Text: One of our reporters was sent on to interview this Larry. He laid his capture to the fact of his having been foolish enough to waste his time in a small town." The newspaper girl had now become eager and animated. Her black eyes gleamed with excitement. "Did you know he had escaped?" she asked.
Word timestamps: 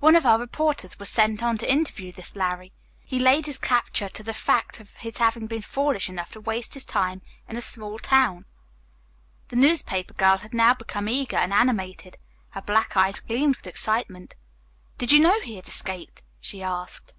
One 0.00 0.16
of 0.16 0.26
our 0.26 0.38
reporters 0.38 0.98
was 0.98 1.08
sent 1.08 1.42
on 1.42 1.56
to 1.56 1.72
interview 1.72 2.12
this 2.12 2.36
Larry. 2.36 2.74
He 3.06 3.18
laid 3.18 3.46
his 3.46 3.56
capture 3.56 4.10
to 4.10 4.22
the 4.22 4.34
fact 4.34 4.80
of 4.80 4.94
his 4.96 5.16
having 5.16 5.46
been 5.46 5.62
foolish 5.62 6.10
enough 6.10 6.30
to 6.32 6.42
waste 6.42 6.74
his 6.74 6.84
time 6.84 7.22
in 7.48 7.56
a 7.56 7.62
small 7.62 7.98
town." 7.98 8.44
The 9.48 9.56
newspaper 9.56 10.12
girl 10.12 10.36
had 10.36 10.52
now 10.52 10.74
become 10.74 11.08
eager 11.08 11.36
and 11.36 11.54
animated. 11.54 12.18
Her 12.50 12.60
black 12.60 12.98
eyes 12.98 13.18
gleamed 13.18 13.56
with 13.56 13.66
excitement. 13.66 14.34
"Did 14.98 15.10
you 15.10 15.20
know 15.20 15.40
he 15.40 15.56
had 15.56 15.68
escaped?" 15.68 16.20
she 16.42 16.62
asked. 16.62 17.14